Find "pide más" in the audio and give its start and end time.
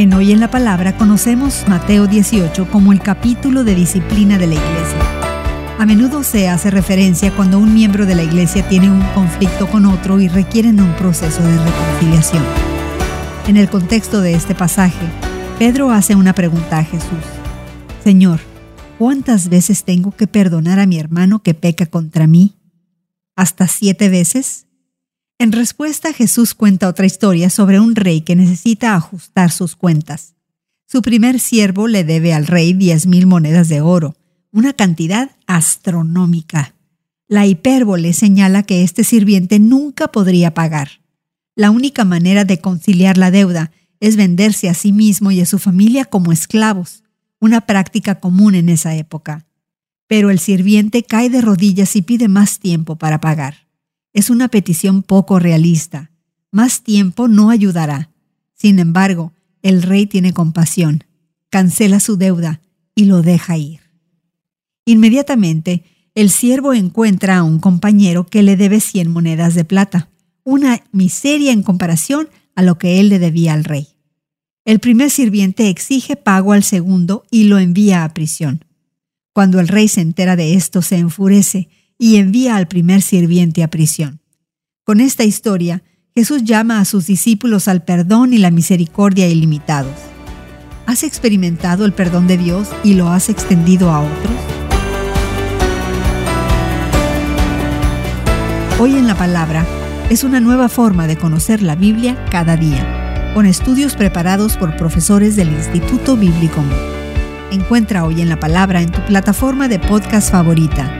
52.02-52.58